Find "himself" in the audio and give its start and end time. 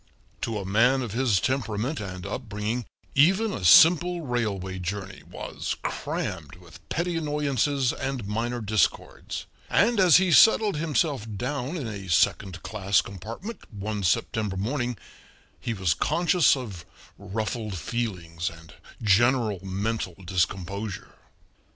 10.77-11.27